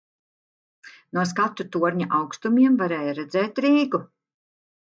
[1.17, 4.03] No skatu torņa augstumiem varēja redzēt Rīgu.